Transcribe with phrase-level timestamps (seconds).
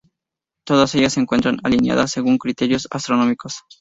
[0.65, 3.57] Todas ellas se encuentran alineadas según criterios astronómicos.